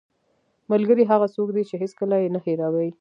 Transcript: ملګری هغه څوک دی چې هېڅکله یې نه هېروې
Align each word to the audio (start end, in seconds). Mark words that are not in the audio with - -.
ملګری 0.71 1.03
هغه 1.11 1.27
څوک 1.35 1.49
دی 1.55 1.63
چې 1.69 1.75
هېڅکله 1.81 2.15
یې 2.21 2.29
نه 2.35 2.39
هېروې 2.45 2.89